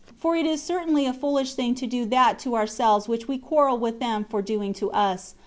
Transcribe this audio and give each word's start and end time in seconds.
For 0.17 0.35
it 0.35 0.47
is 0.47 0.63
certainly 0.63 1.05
a 1.05 1.13
foolish 1.13 1.53
thing 1.53 1.75
to 1.75 1.85
do 1.85 2.05
that 2.05 2.39
to 2.39 2.55
ourselves 2.55 3.07
which 3.07 3.27
we 3.27 3.37
quarrel 3.37 3.77
with 3.77 3.99
them 3.99 4.25
for 4.27 4.41
doing 4.41 4.73
to 4.73 4.89
us. 4.91 5.35